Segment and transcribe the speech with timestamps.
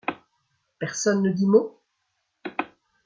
[0.79, 1.79] Personne ne dit mot?